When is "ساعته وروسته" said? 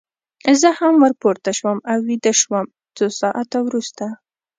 3.19-4.05